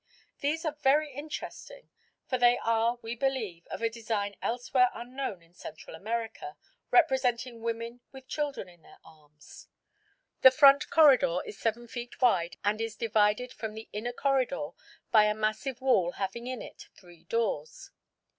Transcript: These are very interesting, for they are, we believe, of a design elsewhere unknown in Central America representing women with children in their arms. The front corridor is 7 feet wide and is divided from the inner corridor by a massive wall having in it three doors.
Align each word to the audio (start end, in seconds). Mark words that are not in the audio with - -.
These 0.39 0.65
are 0.65 0.75
very 0.81 1.13
interesting, 1.13 1.91
for 2.25 2.39
they 2.39 2.57
are, 2.57 2.97
we 3.03 3.15
believe, 3.15 3.67
of 3.67 3.83
a 3.83 3.87
design 3.87 4.35
elsewhere 4.41 4.89
unknown 4.95 5.43
in 5.43 5.53
Central 5.53 5.95
America 5.95 6.57
representing 6.89 7.61
women 7.61 8.01
with 8.11 8.27
children 8.27 8.67
in 8.67 8.81
their 8.81 8.97
arms. 9.05 9.67
The 10.41 10.49
front 10.49 10.89
corridor 10.89 11.41
is 11.45 11.59
7 11.59 11.87
feet 11.87 12.19
wide 12.19 12.57
and 12.63 12.81
is 12.81 12.95
divided 12.95 13.53
from 13.53 13.75
the 13.75 13.89
inner 13.93 14.11
corridor 14.13 14.69
by 15.11 15.25
a 15.25 15.35
massive 15.35 15.81
wall 15.81 16.13
having 16.13 16.47
in 16.47 16.63
it 16.63 16.87
three 16.95 17.25
doors. 17.25 17.91